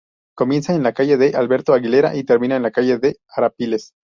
Comienza 0.35 0.73
en 0.73 0.81
la 0.81 0.93
calle 0.95 1.15
de 1.17 1.29
Alberto 1.35 1.73
Aguilera 1.73 2.15
y 2.15 2.23
termina 2.23 2.55
en 2.55 2.63
la 2.63 2.71
calle 2.71 2.97
de 2.97 3.17
Arapiles. 3.29 3.91